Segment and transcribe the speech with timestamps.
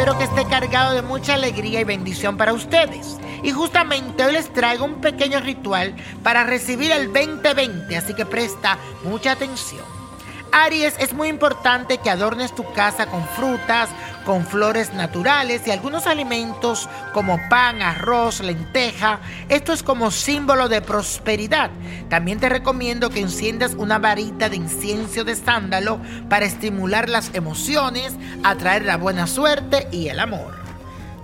[0.00, 3.18] Espero que esté cargado de mucha alegría y bendición para ustedes.
[3.42, 8.78] Y justamente hoy les traigo un pequeño ritual para recibir el 2020, así que presta
[9.04, 9.84] mucha atención.
[10.52, 13.90] Aries, es muy importante que adornes tu casa con frutas,
[14.30, 19.18] con flores naturales y algunos alimentos como pan, arroz, lenteja.
[19.48, 21.72] Esto es como símbolo de prosperidad.
[22.08, 25.98] También te recomiendo que enciendas una varita de incienso de sándalo
[26.28, 30.59] para estimular las emociones, atraer la buena suerte y el amor.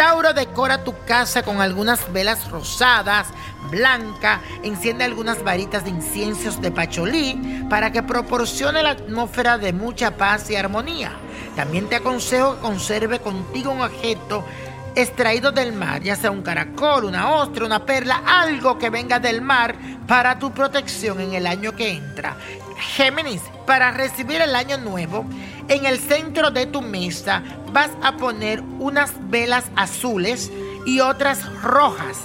[0.00, 3.26] Tauro decora tu casa con algunas velas rosadas,
[3.70, 10.16] blanca, enciende algunas varitas de inciensos de pacholí para que proporcione la atmósfera de mucha
[10.16, 11.12] paz y armonía.
[11.54, 14.42] También te aconsejo que conserve contigo un objeto
[14.94, 19.42] extraído del mar, ya sea un caracol, una ostra, una perla, algo que venga del
[19.42, 19.74] mar
[20.10, 22.36] para tu protección en el año que entra.
[22.96, 25.24] Géminis, para recibir el año nuevo,
[25.68, 30.50] en el centro de tu mesa vas a poner unas velas azules
[30.84, 32.22] y otras rojas.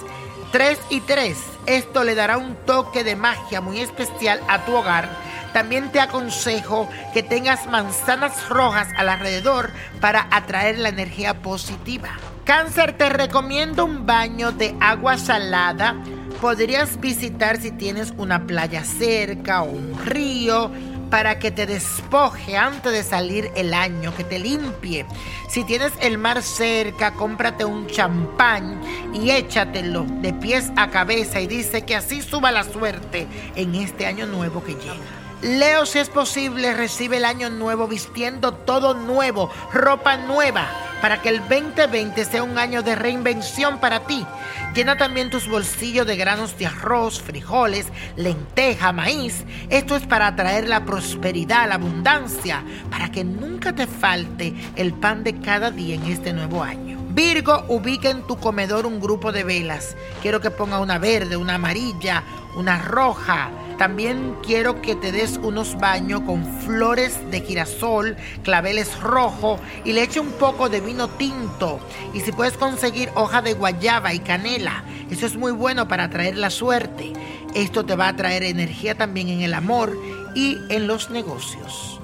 [0.50, 1.38] Tres y tres.
[1.66, 5.08] Esto le dará un toque de magia muy especial a tu hogar.
[5.52, 12.08] También te aconsejo que tengas manzanas rojas alrededor para atraer la energía positiva.
[12.44, 15.94] Cáncer, te recomiendo un baño de agua salada
[16.40, 20.70] podrías visitar si tienes una playa cerca o un río
[21.10, 25.06] para que te despoje antes de salir el año, que te limpie.
[25.48, 28.80] Si tienes el mar cerca, cómprate un champán
[29.14, 34.06] y échatelo de pies a cabeza y dice que así suba la suerte en este
[34.06, 34.94] año nuevo que llega.
[35.42, 41.28] Leo, si es posible, recibe el año nuevo vistiendo todo nuevo, ropa nueva para que
[41.28, 44.26] el 2020 sea un año de reinvención para ti.
[44.74, 49.44] Llena también tus bolsillos de granos de arroz, frijoles, lenteja, maíz.
[49.70, 55.24] Esto es para atraer la prosperidad, la abundancia, para que nunca te falte el pan
[55.24, 57.05] de cada día en este nuevo año.
[57.16, 59.96] Virgo, ubica en tu comedor un grupo de velas.
[60.20, 62.22] Quiero que ponga una verde, una amarilla,
[62.54, 63.48] una roja.
[63.78, 70.02] También quiero que te des unos baños con flores de girasol, claveles rojo y le
[70.02, 71.80] eche un poco de vino tinto.
[72.12, 76.36] Y si puedes conseguir hoja de guayaba y canela, eso es muy bueno para atraer
[76.36, 77.14] la suerte.
[77.54, 79.96] Esto te va a traer energía también en el amor
[80.34, 81.98] y en los negocios.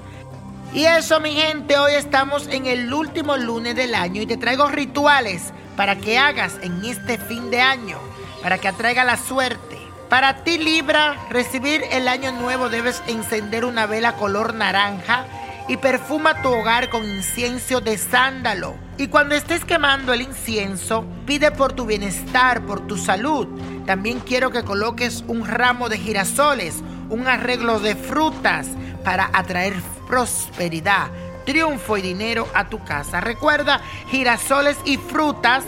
[0.73, 4.67] Y eso, mi gente, hoy estamos en el último lunes del año y te traigo
[4.69, 7.99] rituales para que hagas en este fin de año,
[8.41, 9.77] para que atraiga la suerte.
[10.09, 15.27] Para ti, Libra, recibir el año nuevo debes encender una vela color naranja
[15.67, 18.73] y perfuma tu hogar con incienso de sándalo.
[18.97, 23.47] Y cuando estés quemando el incienso, pide por tu bienestar, por tu salud.
[23.85, 26.77] También quiero que coloques un ramo de girasoles,
[27.09, 28.67] un arreglo de frutas
[29.03, 29.75] para atraer
[30.13, 31.07] prosperidad,
[31.43, 33.19] triunfo y dinero a tu casa.
[33.19, 33.81] Recuerda,
[34.11, 35.63] girasoles y frutas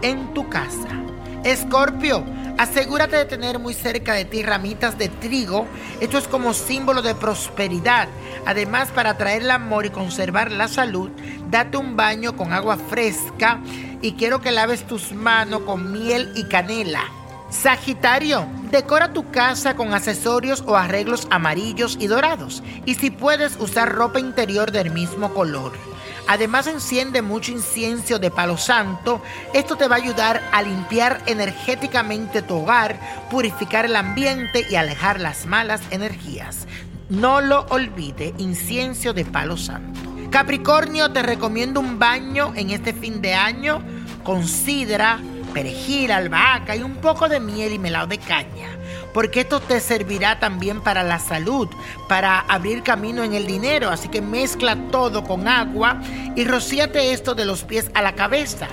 [0.00, 0.88] en tu casa.
[1.44, 2.24] Escorpio,
[2.56, 5.66] asegúrate de tener muy cerca de ti ramitas de trigo.
[6.00, 8.08] Esto es como símbolo de prosperidad.
[8.46, 11.10] Además, para traer el amor y conservar la salud,
[11.50, 13.60] date un baño con agua fresca
[14.00, 17.19] y quiero que laves tus manos con miel y canela.
[17.50, 23.92] Sagitario, decora tu casa con accesorios o arreglos amarillos y dorados y si puedes usar
[23.92, 25.72] ropa interior del mismo color.
[26.28, 29.20] Además enciende mucho incienso de palo santo.
[29.52, 35.20] Esto te va a ayudar a limpiar energéticamente tu hogar, purificar el ambiente y alejar
[35.20, 36.68] las malas energías.
[37.08, 39.98] No lo olvide, incienso de palo santo.
[40.30, 43.82] Capricornio, te recomiendo un baño en este fin de año.
[44.22, 45.18] Considera
[45.52, 48.68] perejil, albahaca y un poco de miel y melado de caña.
[49.12, 51.68] Porque esto te servirá también para la salud,
[52.08, 53.90] para abrir camino en el dinero.
[53.90, 56.00] Así que mezcla todo con agua
[56.36, 58.68] y rocíate esto de los pies a la cabeza.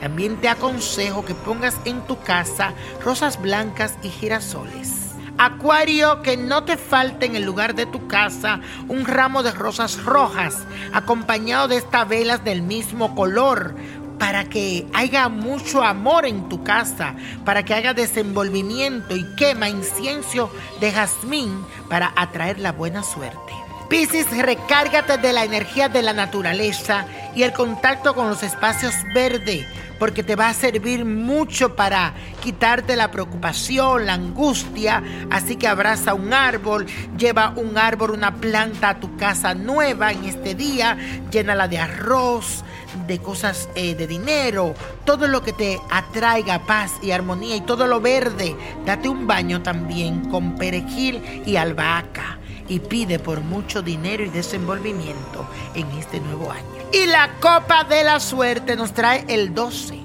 [0.00, 2.72] También te aconsejo que pongas en tu casa
[3.04, 5.12] rosas blancas y girasoles.
[5.38, 10.02] Acuario, que no te falte en el lugar de tu casa un ramo de rosas
[10.04, 10.58] rojas,
[10.92, 13.74] acompañado de estas velas del mismo color,
[14.22, 20.48] para que haya mucho amor en tu casa, para que haya desenvolvimiento y quema incienso
[20.78, 23.52] de jazmín para atraer la buena suerte.
[23.88, 27.04] Piscis, recárgate de la energía de la naturaleza
[27.34, 29.66] y el contacto con los espacios verdes,
[29.98, 35.02] porque te va a servir mucho para quitarte la preocupación, la angustia.
[35.30, 36.86] Así que abraza un árbol,
[37.16, 40.98] lleva un árbol, una planta a tu casa nueva en este día,
[41.30, 42.64] llénala de arroz,
[43.06, 44.74] de cosas eh, de dinero,
[45.04, 48.56] todo lo que te atraiga paz y armonía y todo lo verde.
[48.84, 52.38] Date un baño también con perejil y albahaca
[52.72, 56.64] y pide por mucho dinero y desenvolvimiento en este nuevo año.
[56.90, 60.00] Y la copa de la suerte nos trae el 12,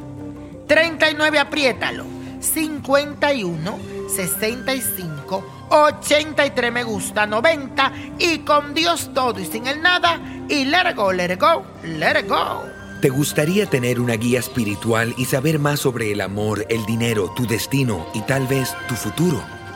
[0.67, 2.03] 39, apriétalo,
[2.41, 3.79] 51,
[4.13, 10.19] 65, 83 me gusta, 90 y con Dios todo y sin el nada
[10.49, 12.63] y let it go, let it go, let it go.
[13.01, 17.47] ¿Te gustaría tener una guía espiritual y saber más sobre el amor, el dinero, tu
[17.47, 19.56] destino y tal vez tu futuro?